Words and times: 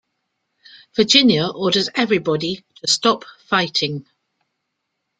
Virginia 0.95 1.45
orders 1.47 1.87
everybody 1.93 2.65
to 2.77 2.87
stop 2.87 3.23
fighting. 3.45 4.03